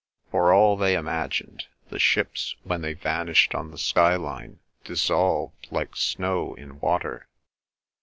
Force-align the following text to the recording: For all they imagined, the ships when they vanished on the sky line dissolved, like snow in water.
For 0.31 0.51
all 0.51 0.77
they 0.77 0.95
imagined, 0.95 1.67
the 1.89 1.99
ships 1.99 2.55
when 2.63 2.81
they 2.81 2.93
vanished 2.95 3.53
on 3.53 3.69
the 3.69 3.77
sky 3.77 4.15
line 4.15 4.57
dissolved, 4.83 5.67
like 5.69 5.95
snow 5.95 6.55
in 6.55 6.79
water. 6.79 7.27